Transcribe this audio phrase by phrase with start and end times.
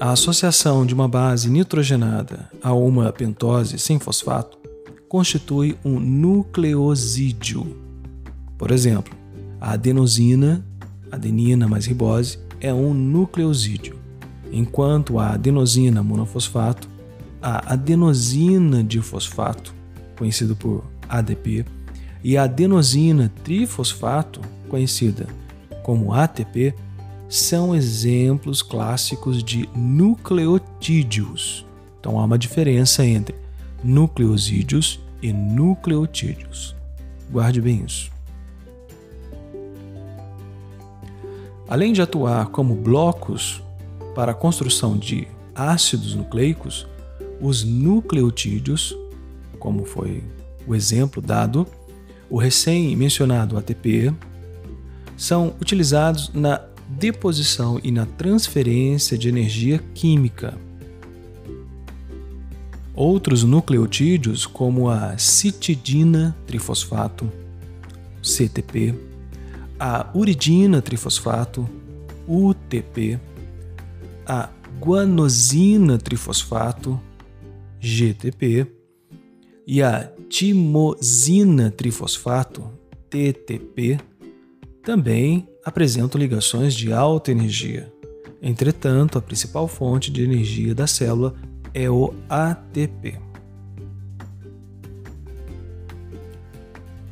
[0.00, 4.56] A associação de uma base nitrogenada a uma pentose sem fosfato
[5.08, 7.76] constitui um nucleosídeo.
[8.56, 9.12] Por exemplo,
[9.60, 10.64] a adenosina,
[11.10, 13.98] adenina mais ribose, é um nucleosídeo,
[14.52, 16.88] enquanto a adenosina monofosfato,
[17.42, 19.74] a adenosina difosfato,
[20.16, 21.66] conhecido por ADP,
[22.22, 25.26] e a adenosina trifosfato, conhecida
[25.82, 26.72] como ATP,
[27.28, 31.66] são exemplos clássicos de nucleotídeos.
[32.00, 33.34] Então há uma diferença entre
[33.84, 36.74] nucleosídeos e nucleotídeos.
[37.30, 38.10] Guarde bem isso.
[41.68, 43.62] Além de atuar como blocos
[44.14, 46.86] para a construção de ácidos nucleicos,
[47.40, 48.96] os nucleotídeos,
[49.58, 50.24] como foi
[50.66, 51.66] o exemplo dado,
[52.30, 54.14] o recém-mencionado ATP,
[55.16, 60.56] são utilizados na deposição e na transferência de energia química.
[62.94, 67.30] Outros nucleotídeos, como a citidina trifosfato,
[68.22, 68.94] CTP,
[69.78, 71.68] a uridina trifosfato,
[72.26, 73.18] UTP,
[74.26, 77.00] a guanosina trifosfato,
[77.80, 78.66] GTP,
[79.66, 82.70] e a timosina trifosfato,
[83.10, 84.00] TTP,
[84.82, 87.92] também apresentam ligações de alta energia.
[88.40, 91.34] Entretanto, a principal fonte de energia da célula
[91.74, 93.18] é o ATP.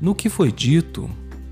[0.00, 1.10] No que foi dito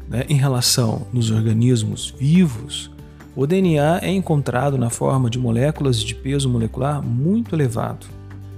[0.09, 2.91] né, em relação nos organismos vivos,
[3.35, 8.07] o DNA é encontrado na forma de moléculas de peso molecular muito elevado.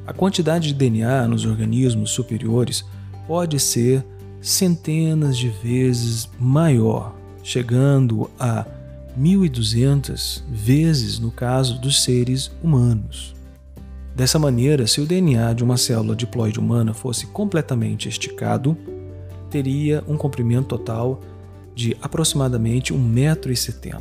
[0.06, 2.84] A quantidade de DNA nos organismos superiores
[3.26, 4.04] pode ser
[4.42, 8.64] centenas de vezes maior chegando a
[9.16, 13.34] 1.200 vezes no caso dos seres humanos.
[14.16, 18.76] Dessa maneira, se o DNA de uma célula diploide humana fosse completamente esticado,
[19.50, 21.20] teria um comprimento total
[21.74, 24.00] de aproximadamente 1,70m.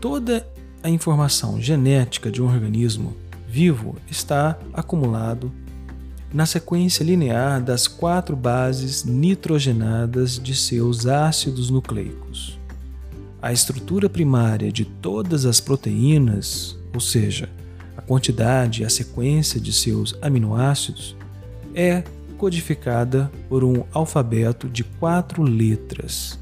[0.00, 0.46] Toda
[0.82, 3.16] a informação genética de um organismo
[3.48, 5.50] vivo está acumulado
[6.32, 12.58] na sequência linear das quatro bases nitrogenadas de seus ácidos nucleicos.
[13.40, 17.48] A estrutura primária de todas as proteínas, ou seja,
[17.96, 21.16] a quantidade e a sequência de seus aminoácidos,
[21.74, 22.02] é
[22.36, 26.38] codificada por um alfabeto de quatro letras: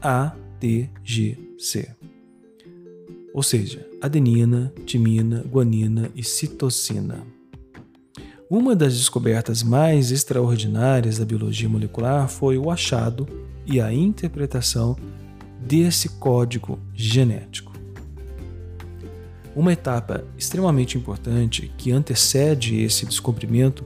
[0.00, 1.88] A, T, G, C.
[3.32, 7.24] Ou seja, adenina, timina, guanina e citosina.
[8.50, 13.24] Uma das descobertas mais extraordinárias da biologia molecular foi o achado
[13.64, 14.96] e a interpretação
[15.64, 17.72] desse código genético.
[19.54, 23.84] Uma etapa extremamente importante que antecede esse descobrimento,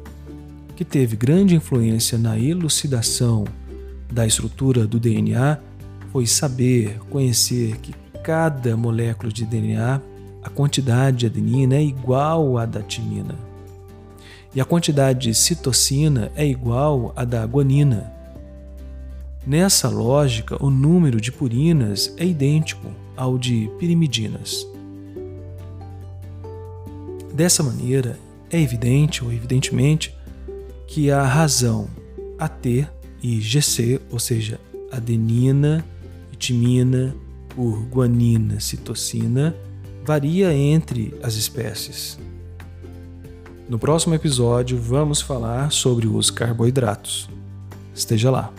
[0.74, 3.44] que teve grande influência na elucidação
[4.10, 5.58] da estrutura do DNA,
[6.10, 10.00] foi saber, conhecer que cada molécula de DNA,
[10.42, 13.52] a quantidade de adenina é igual à da timina
[14.54, 18.12] e a quantidade de citocina é igual à da guanina.
[19.46, 24.66] Nessa lógica, o número de purinas é idêntico ao de pirimidinas.
[27.32, 28.18] Dessa maneira,
[28.50, 30.16] é evidente ou evidentemente
[30.86, 31.88] que a razão
[32.38, 32.86] AT
[33.22, 34.60] e GC, ou seja,
[34.92, 35.84] adenina
[36.32, 37.14] e timina
[37.48, 39.54] por guanina, citocina,
[40.04, 42.18] varia entre as espécies.
[43.66, 47.30] No próximo episódio, vamos falar sobre os carboidratos.
[47.94, 48.52] Esteja lá!